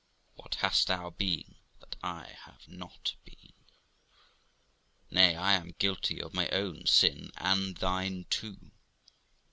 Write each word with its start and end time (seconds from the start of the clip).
What 0.33 0.55
hast 0.55 0.87
thou 0.87 1.11
been 1.11 1.57
that 1.79 1.95
I 2.01 2.29
have 2.45 2.67
not 2.67 3.13
been? 3.23 3.53
Nay, 5.11 5.35
I 5.35 5.53
am 5.53 5.75
guilty 5.77 6.19
of 6.19 6.33
my 6.33 6.49
own 6.49 6.87
sin 6.87 7.29
and 7.37 7.77
thine 7.77 8.25
too.' 8.31 8.71